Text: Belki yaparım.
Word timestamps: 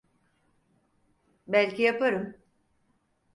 Belki 1.47 1.81
yaparım. 1.81 2.35